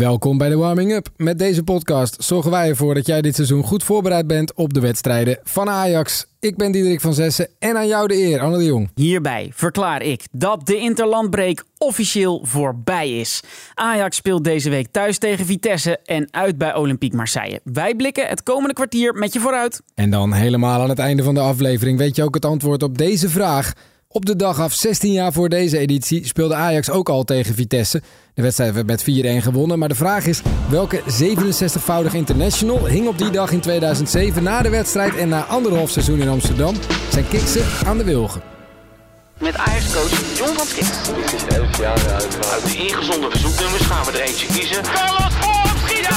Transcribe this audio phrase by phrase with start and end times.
[0.00, 1.08] Welkom bij de Warming Up.
[1.16, 4.80] Met deze podcast zorgen wij ervoor dat jij dit seizoen goed voorbereid bent op de
[4.80, 6.26] wedstrijden van Ajax.
[6.38, 8.90] Ik ben Diederik van Zessen en aan jou de eer, Anne de Jong.
[8.94, 13.40] Hierbij verklaar ik dat de interlandbreek officieel voorbij is.
[13.74, 17.60] Ajax speelt deze week thuis tegen Vitesse en uit bij Olympique Marseille.
[17.64, 19.82] Wij blikken het komende kwartier met je vooruit.
[19.94, 22.98] En dan helemaal aan het einde van de aflevering weet je ook het antwoord op
[22.98, 23.72] deze vraag.
[24.12, 28.02] Op de dag af, 16 jaar voor deze editie, speelde Ajax ook al tegen Vitesse.
[28.34, 29.04] De wedstrijd werd met 4-1
[29.42, 30.42] gewonnen, maar de vraag is...
[30.70, 35.16] welke 67-voudig international hing op die dag in 2007 na de wedstrijd...
[35.16, 36.74] en na anderhalf seizoen in Amsterdam
[37.10, 38.42] zijn kiksen aan de wilgen?
[39.38, 40.84] Met Ajax-coach John van Skik.
[40.84, 42.38] Het is 11 jaar uit.
[42.52, 44.82] Uit de ingezonden verzoeknummers gaan we er eentje kiezen.
[44.82, 46.08] Carlos voor schiet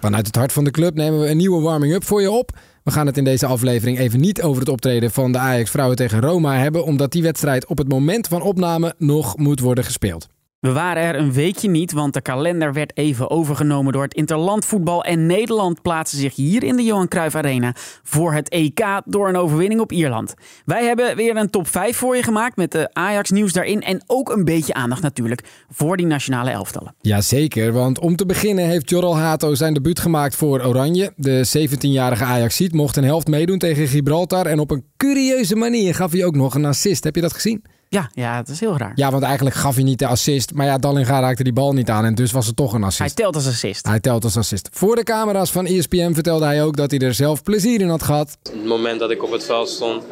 [0.00, 2.52] Vanuit het hart van de club nemen we een nieuwe warming-up voor je op...
[2.84, 6.20] We gaan het in deze aflevering even niet over het optreden van de Ajax-vrouwen tegen
[6.20, 10.28] Roma hebben, omdat die wedstrijd op het moment van opname nog moet worden gespeeld.
[10.60, 15.04] We waren er een weekje niet, want de kalender werd even overgenomen door het interlandvoetbal.
[15.04, 19.36] En Nederland plaatste zich hier in de Johan Cruijff Arena voor het EK door een
[19.36, 20.34] overwinning op Ierland.
[20.64, 23.82] Wij hebben weer een top 5 voor je gemaakt met de Ajax-nieuws daarin.
[23.82, 26.94] En ook een beetje aandacht natuurlijk voor die nationale elftallen.
[27.00, 31.12] Jazeker, want om te beginnen heeft Jorrel Hato zijn debuut gemaakt voor Oranje.
[31.16, 34.46] De 17-jarige Ajax-ziet mocht een helft meedoen tegen Gibraltar.
[34.46, 37.04] En op een curieuze manier gaf hij ook nog een assist.
[37.04, 37.62] Heb je dat gezien?
[37.92, 38.92] Ja, ja, het is heel raar.
[38.94, 40.52] Ja, want eigenlijk gaf hij niet de assist.
[40.54, 42.98] Maar ja, Dallinga raakte die bal niet aan en dus was het toch een assist.
[42.98, 43.86] Hij telt als assist.
[43.86, 44.68] Hij telt als assist.
[44.72, 48.02] Voor de camera's van ESPN vertelde hij ook dat hij er zelf plezier in had
[48.02, 48.38] gehad.
[48.42, 50.02] Het moment dat ik op het veld stond,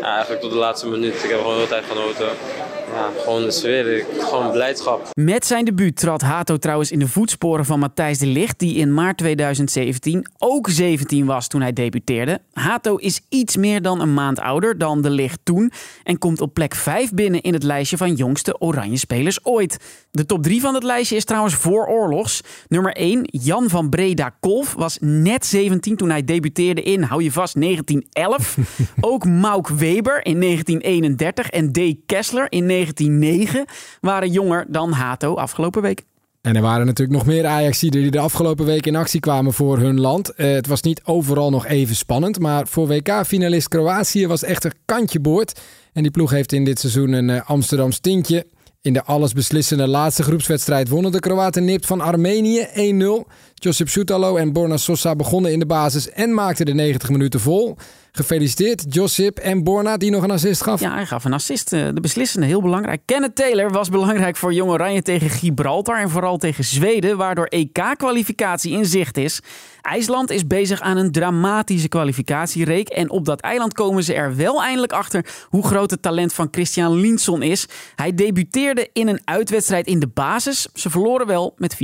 [0.00, 2.28] ja, eigenlijk tot de laatste minuut, ik heb gewoon heel tijd genoten.
[2.92, 5.08] Ja, gewoon de sfeer, gewoon blijdschap.
[5.14, 8.94] Met zijn debuut trad Hato trouwens in de voetsporen van Matthijs de Ligt, die in
[8.94, 12.40] maart 2017 ook 17 was toen hij debuteerde.
[12.52, 16.54] Hato is iets meer dan een maand ouder dan de Ligt toen en komt op
[16.54, 19.78] plek 5 binnen in het lijstje van jongste oranje spelers ooit.
[20.10, 22.40] De top 3 van het lijstje is trouwens voor oorlogs.
[22.68, 27.32] Nummer 1, Jan van Breda Kolf, was net 17 toen hij debuteerde in, hou je
[27.32, 28.56] vast, 1911.
[29.00, 31.94] ook Mauk Weber in 1931 en D.
[32.06, 33.64] Kessler in 1909
[34.00, 36.04] waren jonger dan Hato afgelopen week.
[36.44, 39.78] En er waren natuurlijk nog meer Ajaxiden die de afgelopen week in actie kwamen voor
[39.78, 40.34] hun land.
[40.34, 44.74] Eh, het was niet overal nog even spannend, maar voor WK-finalist Kroatië was echt een
[44.84, 45.60] kantje boord.
[45.92, 48.46] En die ploeg heeft in dit seizoen een uh, Amsterdams tintje.
[48.80, 52.66] In de allesbeslissende laatste groepswedstrijd wonnen de Kroaten nipt van Armenië
[53.26, 53.30] 1-0.
[53.54, 57.76] Josip Soutalo en Borna Sosa begonnen in de basis en maakten de 90 minuten vol.
[58.16, 60.80] Gefeliciteerd Josip en Borna die nog een assist gaf.
[60.80, 61.72] Ja, hij gaf een assist.
[61.72, 63.02] eh, De beslissende, heel belangrijk.
[63.04, 68.72] Kenneth Taylor was belangrijk voor Jong Oranje tegen Gibraltar en vooral tegen Zweden, waardoor EK-kwalificatie
[68.72, 69.40] in zicht is.
[69.82, 74.62] IJsland is bezig aan een dramatische kwalificatiereek en op dat eiland komen ze er wel
[74.62, 77.66] eindelijk achter hoe groot het talent van Christian Linson is.
[77.94, 80.68] Hij debuteerde in een uitwedstrijd in de basis.
[80.74, 81.78] Ze verloren wel met 4-2.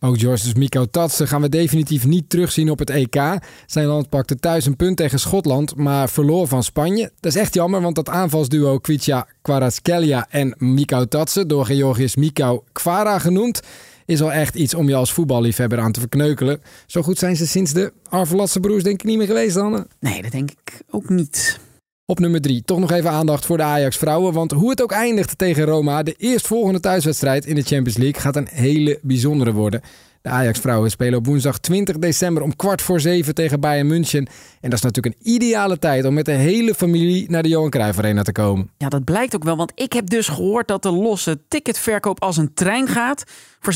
[0.00, 3.38] Ook George's Miko Tatsen gaan we definitief niet terugzien op het EK.
[3.66, 7.10] Zijn land pakte thuis een punt tegen Schotland, maar verloor van Spanje.
[7.20, 12.64] Dat is echt jammer, want dat aanvalsduo Kwiatja Kvaratskhelia en Miko Tatsen, door Georgisch Miko
[12.72, 13.60] Kvara genoemd,
[14.06, 16.62] is al echt iets om je als voetballiefhebber aan te verkneukelen.
[16.86, 19.86] Zo goed zijn ze sinds de Arvelatse broers denk ik niet meer geweest, Anne.
[20.00, 21.58] Nee, dat denk ik ook niet.
[22.06, 24.32] Op nummer 3, toch nog even aandacht voor de Ajax-vrouwen.
[24.32, 28.36] Want hoe het ook eindigt tegen Roma, de eerstvolgende thuiswedstrijd in de Champions League gaat
[28.36, 29.82] een hele bijzondere worden.
[30.22, 34.26] De Ajax-vrouwen spelen op woensdag 20 december om kwart voor zeven tegen Bayern München.
[34.60, 37.70] En dat is natuurlijk een ideale tijd om met de hele familie naar de Johan
[37.70, 38.70] Cruijff Arena te komen.
[38.78, 42.36] Ja, dat blijkt ook wel, want ik heb dus gehoord dat de losse ticketverkoop als
[42.36, 43.24] een trein gaat.
[43.60, 43.74] Voor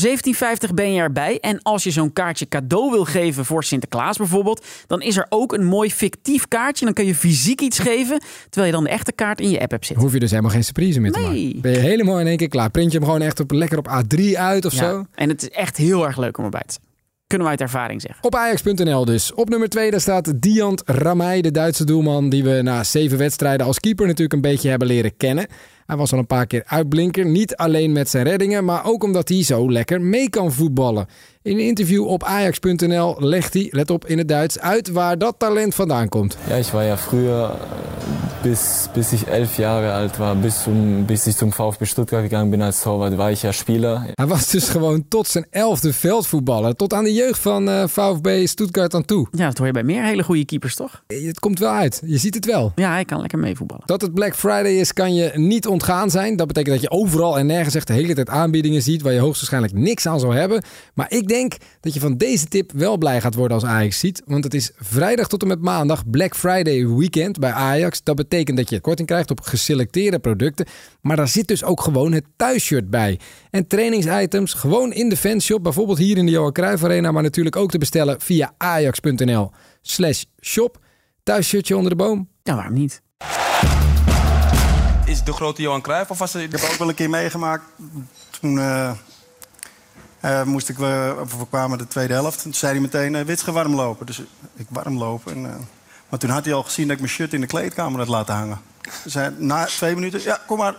[0.67, 1.39] 17,50 ben je erbij.
[1.39, 5.53] En als je zo'n kaartje cadeau wil geven voor Sinterklaas bijvoorbeeld, dan is er ook
[5.53, 6.85] een mooi fictief kaartje.
[6.85, 9.71] Dan kun je fysiek iets geven, terwijl je dan de echte kaart in je app
[9.71, 10.03] hebt zitten.
[10.05, 11.45] Hoef je dus helemaal geen surprise meer te Nee.
[11.45, 11.61] maken.
[11.61, 12.69] Ben je helemaal in één keer klaar.
[12.69, 14.85] Print je hem gewoon echt op, lekker op A3 uit of zo.
[14.85, 16.36] Ja, en het is echt heel erg leuk
[17.27, 18.23] Kunnen we uit ervaring zeggen.
[18.23, 19.33] Op Ajax.nl dus.
[19.33, 23.65] Op nummer 2 daar staat Diant Ramay, de Duitse doelman die we na zeven wedstrijden
[23.65, 25.47] als keeper natuurlijk een beetje hebben leren kennen.
[25.85, 29.29] Hij was al een paar keer uitblinker, niet alleen met zijn reddingen, maar ook omdat
[29.29, 31.07] hij zo lekker mee kan voetballen.
[31.47, 35.35] In een interview op Ajax.nl legt hij, let op in het Duits, uit waar dat
[35.37, 36.37] talent vandaan komt.
[36.47, 37.49] Ja, ich war ja äh,
[38.41, 42.51] bis, bis ich elf Jahre alt war, bis, zum, bis ich zum VfB Stuttgart gegangen
[42.51, 44.03] bin als Torwart, war ich ja Spieler.
[44.13, 48.47] Hij was dus gewoon tot zijn elfde veldvoetballer, tot aan de jeugd van eh, VfB
[48.47, 49.27] Stuttgart aan toe.
[49.31, 51.03] Ja, dat hoor je bij meer hele goede keepers, toch?
[51.07, 52.71] Het komt wel uit, je ziet het wel.
[52.75, 53.83] Ja, hij kan lekker meevoetballen.
[53.85, 56.35] Dat het Black Friday is, kan je niet ontgaan zijn.
[56.35, 59.19] Dat betekent dat je overal en nergens echt de hele tijd aanbiedingen ziet waar je
[59.19, 60.63] hoogstwaarschijnlijk niks aan zou hebben.
[60.93, 61.36] Maar ik denk
[61.79, 64.21] dat je van deze tip wel blij gaat worden als Ajax ziet.
[64.25, 68.03] Want het is vrijdag tot en met maandag Black Friday weekend bij Ajax.
[68.03, 70.65] Dat betekent dat je korting krijgt op geselecteerde producten.
[71.01, 73.19] Maar daar zit dus ook gewoon het thuisshirt bij.
[73.51, 75.63] En trainingsitems gewoon in de fanshop.
[75.63, 77.11] Bijvoorbeeld hier in de Johan Cruijff Arena.
[77.11, 79.51] Maar natuurlijk ook te bestellen via ajax.nl
[79.81, 80.79] slash shop.
[81.23, 82.29] Thuisshirtje onder de boom.
[82.43, 83.01] Ja, waarom niet?
[85.05, 86.41] Is de grote Johan Cruijff of was er...
[86.41, 87.63] Ik heb ook wel een keer meegemaakt.
[88.39, 88.91] Toen eh,
[90.19, 92.41] eh, moest ik, uh, we kwamen de tweede helft.
[92.41, 94.05] Toen zei hij meteen, uh, Witsche warm lopen.
[94.05, 94.21] Dus
[94.55, 95.33] ik warm lopen.
[95.33, 95.67] En,
[96.09, 98.35] maar toen had hij al gezien dat ik mijn shirt in de kleedkamer had laten
[98.35, 98.61] hangen.
[99.03, 100.75] Dus hij, na twee minuten, ja, kom maar.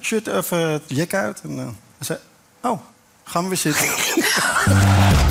[0.00, 0.50] Shirt of
[0.86, 1.40] jek uit.
[1.40, 2.18] En hij zei,
[2.60, 2.80] oh,
[3.24, 5.28] gaan we weer zitten.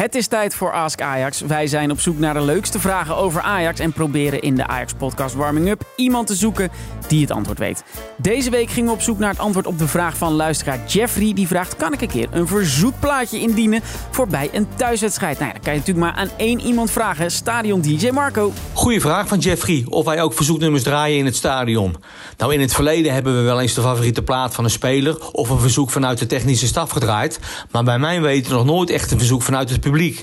[0.00, 1.40] Het is tijd voor Ask Ajax.
[1.40, 5.34] Wij zijn op zoek naar de leukste vragen over Ajax en proberen in de Ajax-podcast
[5.34, 6.70] Warming Up iemand te zoeken
[7.08, 7.84] die het antwoord weet.
[8.16, 11.32] Deze week gingen we op zoek naar het antwoord op de vraag van luisteraar Jeffrey.
[11.32, 13.80] Die vraagt: kan ik een keer een verzoekplaatje indienen
[14.10, 15.38] voor bij een thuiswedstrijd?
[15.38, 17.30] Nou ja, dan kan je natuurlijk maar aan één iemand vragen.
[17.30, 18.52] Stadion DJ Marco.
[18.72, 19.84] Goeie vraag van Jeffrey.
[19.88, 21.96] Of wij ook verzoeknummers draaien in het stadion.
[22.36, 25.48] Nou, in het verleden hebben we wel eens de favoriete plaat van een speler of
[25.48, 27.40] een verzoek vanuit de technische staf gedraaid.
[27.70, 30.20] Maar bij mijn weten nog nooit echt een verzoek vanuit het publiek.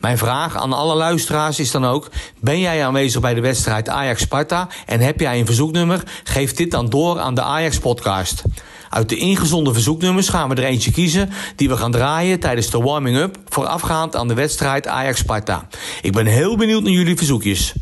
[0.00, 2.10] Mijn vraag aan alle luisteraars is dan ook:
[2.40, 6.02] ben jij aanwezig bij de wedstrijd Ajax-Sparta en heb jij een verzoeknummer?
[6.24, 8.42] Geef dit dan door aan de Ajax-podcast.
[8.90, 12.78] Uit de ingezonden verzoeknummers gaan we er eentje kiezen die we gaan draaien tijdens de
[12.78, 15.68] warming-up voorafgaand aan de wedstrijd Ajax-Sparta.
[16.02, 17.72] Ik ben heel benieuwd naar jullie verzoekjes.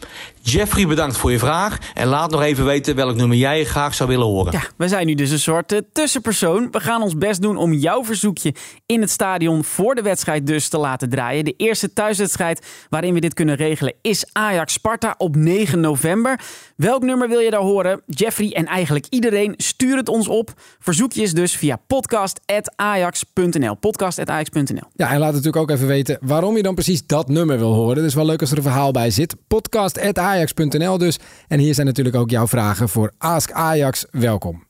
[0.48, 1.78] Jeffrey, bedankt voor je vraag.
[1.94, 4.52] En laat nog even weten welk nummer jij graag zou willen horen.
[4.52, 6.68] Ja, we zijn nu dus een soort uh, tussenpersoon.
[6.70, 8.54] We gaan ons best doen om jouw verzoekje
[8.86, 11.44] in het stadion voor de wedstrijd dus te laten draaien.
[11.44, 16.40] De eerste thuiswedstrijd waarin we dit kunnen regelen is Ajax-Sparta op 9 november.
[16.76, 18.02] Welk nummer wil je daar horen?
[18.06, 20.52] Jeffrey en eigenlijk iedereen, stuur het ons op.
[20.78, 23.74] Verzoekjes dus via podcast.ajax.nl.
[23.74, 24.88] Podcast.ajax.nl.
[24.94, 28.02] Ja, en laat natuurlijk ook even weten waarom je dan precies dat nummer wil horen.
[28.02, 29.36] Dus wel leuk als er een verhaal bij zit.
[30.36, 31.18] Podcast.ajax.nl dus.
[31.48, 34.06] En hier zijn natuurlijk ook jouw vragen voor Ask Ajax.
[34.10, 34.64] Welkom.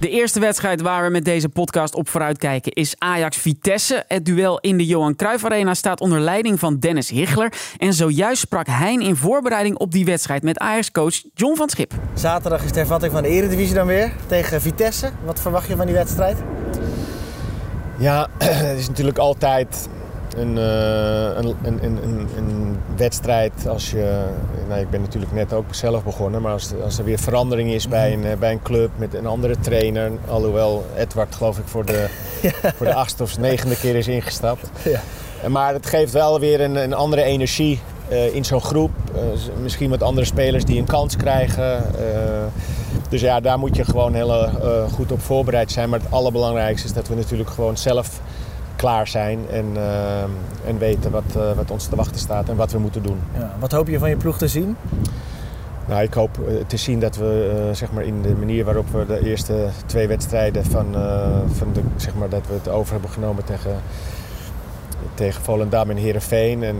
[0.00, 4.04] De eerste wedstrijd waar we met deze podcast op vooruitkijken is Ajax-Vitesse.
[4.08, 7.52] Het duel in de Johan Cruijff Arena staat onder leiding van Dennis Hichler.
[7.76, 11.92] En zojuist sprak Hein in voorbereiding op die wedstrijd met Ajax-coach John van Schip.
[12.14, 15.10] Zaterdag is de hervatting van de Eredivisie dan weer tegen Vitesse.
[15.24, 16.36] Wat verwacht je van die wedstrijd?
[17.98, 19.88] Ja, het is natuurlijk altijd
[20.38, 24.24] een, uh, een, een, een, een, wedstrijd als je...
[24.68, 27.88] Nou, ik ben natuurlijk net ook zelf begonnen, maar als, als er weer verandering is
[27.88, 30.10] bij een, bij een club met een andere trainer...
[30.28, 32.08] alhoewel Edward geloof ik voor de,
[32.42, 32.50] ja.
[32.76, 34.70] voor de achtste of negende keer is ingestapt.
[34.84, 35.00] Ja.
[35.48, 37.80] Maar het geeft wel weer een, een andere energie
[38.10, 38.90] uh, in zo'n groep.
[39.14, 39.20] Uh,
[39.62, 41.82] misschien wat andere spelers die een kans krijgen.
[43.08, 44.48] dus ja, daar moet je gewoon heel
[44.92, 45.88] goed op voorbereid zijn.
[45.88, 48.20] Maar het allerbelangrijkste is dat we natuurlijk gewoon zelf
[48.78, 50.22] klaar zijn en, uh,
[50.66, 53.18] en weten wat, uh, wat ons te wachten staat en wat we moeten doen.
[53.34, 54.76] Ja, wat hoop je van je ploeg te zien?
[55.86, 59.06] Nou, ik hoop te zien dat we uh, zeg maar in de manier waarop we
[59.06, 60.86] de eerste twee wedstrijden van,
[61.52, 63.76] van de, zeg maar, dat we het over hebben genomen tegen,
[65.14, 66.62] tegen Volendam en Herenveen.
[66.62, 66.76] En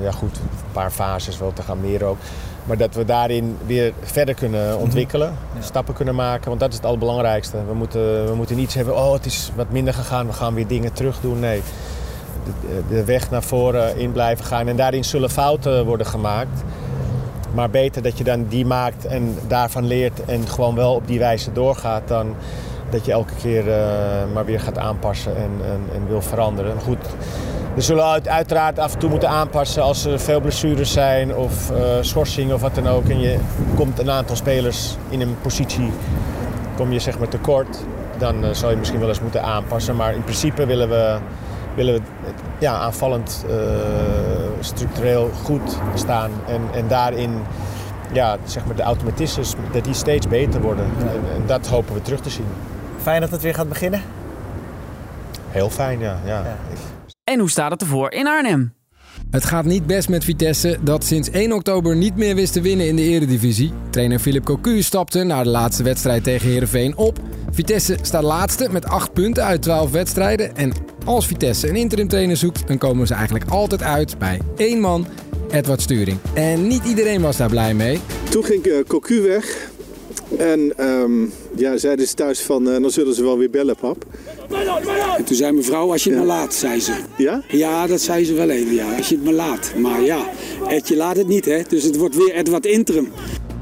[0.00, 2.18] ja, goed, een paar fases wel te gaan meer ook.
[2.64, 5.62] Maar dat we daarin weer verder kunnen ontwikkelen, ja.
[5.62, 6.48] stappen kunnen maken.
[6.48, 7.56] Want dat is het allerbelangrijkste.
[7.66, 10.66] We moeten, we moeten niet zeggen, oh het is wat minder gegaan, we gaan weer
[10.66, 11.40] dingen terug doen.
[11.40, 11.62] Nee,
[12.44, 14.68] de, de weg naar voren in blijven gaan.
[14.68, 16.62] En daarin zullen fouten worden gemaakt.
[17.54, 21.18] Maar beter dat je dan die maakt en daarvan leert en gewoon wel op die
[21.18, 22.34] wijze doorgaat dan
[22.90, 23.74] dat je elke keer uh,
[24.32, 26.80] maar weer gaat aanpassen en, en, en wil veranderen.
[26.80, 27.06] Goed,
[27.74, 31.76] we zullen uiteraard af en toe moeten aanpassen als er veel blessures zijn of uh,
[32.00, 33.08] schorsingen of wat dan ook.
[33.08, 33.38] En je
[33.74, 35.92] komt een aantal spelers in een positie,
[36.76, 37.78] kom je zeg maar tekort.
[38.18, 39.96] Dan uh, zal je misschien wel eens moeten aanpassen.
[39.96, 41.18] Maar in principe willen we,
[41.74, 42.00] willen we
[42.58, 43.54] ja, aanvallend uh,
[44.60, 46.30] structureel goed staan.
[46.46, 47.42] En, en daarin
[48.12, 50.86] ja, zeg maar de automatismes, dat die steeds beter worden.
[50.98, 51.04] Ja.
[51.04, 52.46] En, en dat hopen we terug te zien.
[53.02, 54.02] Fijn dat het weer gaat beginnen?
[55.48, 56.16] Heel fijn, ja.
[56.24, 56.42] ja.
[56.42, 56.56] ja.
[57.34, 58.74] En hoe staat het ervoor in Arnhem?
[59.30, 62.86] Het gaat niet best met Vitesse, dat sinds 1 oktober niet meer wist te winnen
[62.86, 63.72] in de Eredivisie.
[63.90, 67.18] Trainer Philip Cocu stapte na de laatste wedstrijd tegen Heerenveen op.
[67.50, 70.56] Vitesse staat laatste met 8 punten uit 12 wedstrijden.
[70.56, 70.72] En
[71.04, 75.06] als Vitesse een interim trainer zoekt, dan komen ze eigenlijk altijd uit bij één man,
[75.50, 76.18] Edward Sturing.
[76.34, 78.00] En niet iedereen was daar blij mee.
[78.30, 79.72] Toen ging uh, Cocu weg.
[80.38, 81.22] En ehm,
[81.56, 84.04] ja, zeiden ze thuis van, eh, dan zullen ze wel weer bellen, pap.
[85.16, 86.92] En toen zei mijn vrouw, als je het maar laat, zei ze.
[87.16, 87.42] Ja?
[87.48, 88.96] Ja, dat zei ze wel even, ja.
[88.96, 89.72] Als je het maar laat.
[89.76, 90.30] Maar ja,
[90.68, 91.62] Edje laat het niet, hè.
[91.68, 93.08] Dus het wordt weer Edward Interim.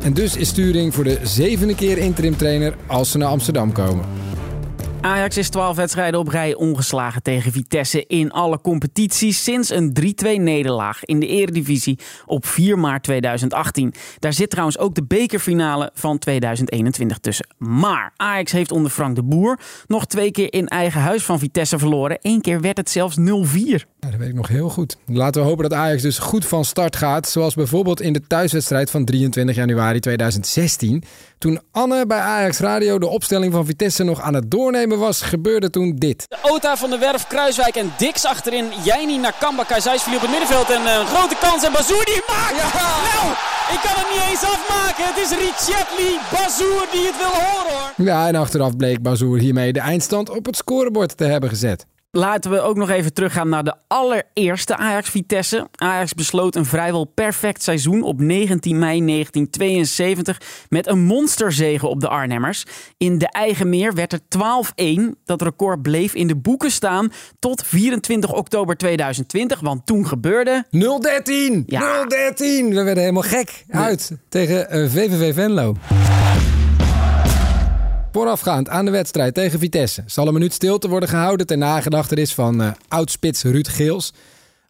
[0.02, 4.21] En dus is Sturing voor de zevende keer interim trainer als ze naar Amsterdam komen.
[5.02, 10.40] Ajax is 12 wedstrijden op rij ongeslagen tegen Vitesse in alle competities sinds een 3-2
[10.40, 13.94] nederlaag in de Eredivisie op 4 maart 2018.
[14.18, 17.46] Daar zit trouwens ook de bekerfinale van 2021 tussen.
[17.58, 21.78] Maar Ajax heeft onder Frank de Boer nog twee keer in eigen huis van Vitesse
[21.78, 22.18] verloren.
[22.20, 23.91] Eén keer werd het zelfs 0-4.
[24.04, 24.96] Ja, dat weet ik nog heel goed.
[25.06, 27.28] Laten we hopen dat Ajax dus goed van start gaat.
[27.28, 31.04] Zoals bijvoorbeeld in de thuiswedstrijd van 23 januari 2016.
[31.38, 35.70] Toen Anne bij Ajax Radio de opstelling van Vitesse nog aan het doornemen was, gebeurde
[35.70, 36.24] toen dit.
[36.28, 38.66] De Ota van de Werf, Kruiswijk en Dix achterin.
[38.84, 40.70] Jaini Nakamba, viel op het middenveld.
[40.70, 42.52] En een grote kans en Bazoer die maakt!
[42.52, 43.32] Nou,
[43.74, 45.04] ik kan het niet eens afmaken.
[45.04, 48.06] Het is Richetli Bazoer die het wil horen hoor.
[48.06, 51.86] Ja, en achteraf bleek Bazoer hiermee de eindstand op het scorebord te hebben gezet.
[52.14, 55.68] Laten we ook nog even teruggaan naar de allereerste Ajax-Vitesse.
[55.74, 62.08] Ajax besloot een vrijwel perfect seizoen op 19 mei 1972 met een monsterzege op de
[62.08, 62.64] Arnhemmers.
[62.96, 65.18] In de eigen meer werd er 12-1.
[65.24, 70.64] Dat record bleef in de boeken staan tot 24 oktober 2020, want toen gebeurde...
[70.70, 71.62] 013!
[71.66, 72.04] Ja.
[72.04, 72.68] 013!
[72.68, 75.76] We werden helemaal gek uit tegen eh, VVV Venlo.
[78.12, 82.62] Voorafgaand aan de wedstrijd tegen Vitesse zal een minuut stilte worden gehouden ter nagedachtenis van
[82.62, 84.12] uh, oudspits Ruud Geels.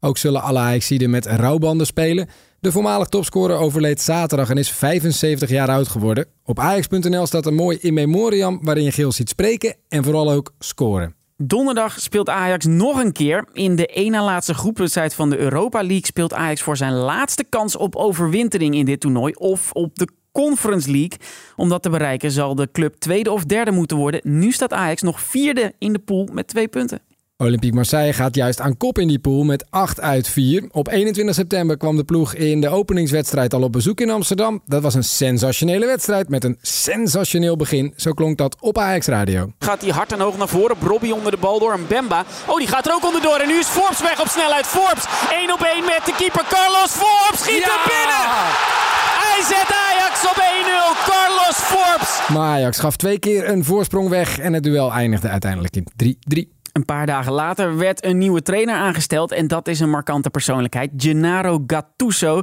[0.01, 2.29] Ook zullen alle Ajaxiden met rouwbanden spelen.
[2.61, 6.27] De voormalig topscorer overleed zaterdag en is 75 jaar oud geworden.
[6.45, 10.53] Op ajax.nl staat een mooi in memoriam waarin je Geels ziet spreken en vooral ook
[10.59, 11.15] scoren.
[11.37, 13.45] Donderdag speelt Ajax nog een keer.
[13.53, 17.77] In de ene laatste groepwedstrijd van de Europa League speelt Ajax voor zijn laatste kans
[17.77, 21.19] op overwintering in dit toernooi of op de Conference League.
[21.57, 24.21] Om dat te bereiken zal de club tweede of derde moeten worden.
[24.25, 27.01] Nu staat Ajax nog vierde in de pool met twee punten.
[27.43, 30.65] Olympique Marseille gaat juist aan kop in die pool met 8 uit 4.
[30.71, 34.63] Op 21 september kwam de ploeg in de openingswedstrijd al op bezoek in Amsterdam.
[34.67, 37.93] Dat was een sensationele wedstrijd met een sensationeel begin.
[37.97, 39.53] Zo klonk dat op Ajax Radio.
[39.59, 40.77] Gaat hij hard en hoog naar voren.
[40.81, 41.73] Robbie onder de bal door.
[41.73, 42.25] En Bemba.
[42.47, 43.37] Oh, die gaat er ook onderdoor.
[43.37, 44.67] En nu is Forbes weg op snelheid.
[44.67, 47.41] Forbes 1 op 1 met de keeper Carlos Forbes.
[47.41, 48.92] Schiet er binnen!
[49.33, 51.09] Hij zet Ajax op 1-0.
[51.09, 52.29] Carlos Forbes.
[52.29, 56.61] Maar Ajax gaf twee keer een voorsprong weg en het duel eindigde uiteindelijk in 3-3.
[56.73, 60.91] Een paar dagen later werd een nieuwe trainer aangesteld en dat is een markante persoonlijkheid,
[60.97, 62.43] Gennaro Gattuso.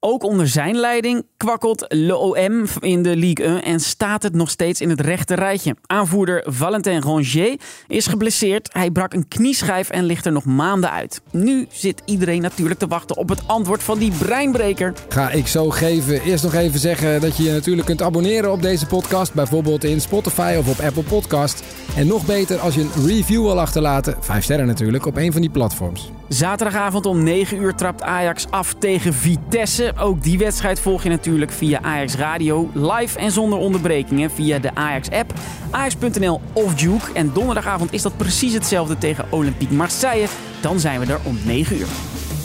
[0.00, 4.50] Ook onder zijn leiding kwakkelt Le OM in de Ligue 1 en staat het nog
[4.50, 5.76] steeds in het rechte rijtje.
[5.86, 8.68] Aanvoerder Valentin Rongier is geblesseerd.
[8.72, 11.20] Hij brak een knieschijf en ligt er nog maanden uit.
[11.30, 14.92] Nu zit iedereen natuurlijk te wachten op het antwoord van die breinbreker.
[15.08, 16.22] Ga ik zo geven.
[16.22, 19.34] Eerst nog even zeggen dat je je natuurlijk kunt abonneren op deze podcast.
[19.34, 21.62] Bijvoorbeeld in Spotify of op Apple Podcast.
[21.96, 24.16] En nog beter als je een review wil achterlaten.
[24.20, 26.10] Vijf sterren natuurlijk op een van die platforms.
[26.28, 29.87] Zaterdagavond om 9 uur trapt Ajax af tegen Vitesse.
[29.96, 34.74] Ook die wedstrijd volg je natuurlijk via Ajax Radio, live en zonder onderbrekingen via de
[34.74, 35.32] Ajax-app,
[35.70, 37.12] ajax.nl of Juke.
[37.12, 40.26] En donderdagavond is dat precies hetzelfde tegen Olympique Marseille.
[40.60, 41.86] Dan zijn we er om 9 uur.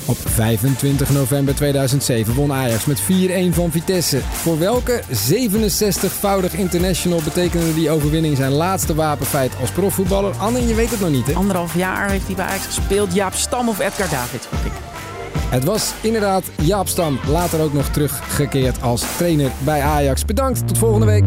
[0.05, 3.05] Op 25 november 2007 won Ajax met 4-1
[3.49, 4.19] van Vitesse.
[4.31, 10.35] Voor welke 67-voudig international betekende die overwinning zijn laatste wapenfeit als profvoetballer?
[10.37, 11.33] Anne, je weet het nog niet, hè?
[11.33, 13.13] Anderhalf jaar heeft hij bij Ajax gespeeld.
[13.13, 14.92] Jaap Stam of Edgar David, gok ik.
[15.53, 20.25] Het was inderdaad Jaap Stam, later ook nog teruggekeerd als trainer bij Ajax.
[20.25, 21.23] Bedankt, tot volgende week.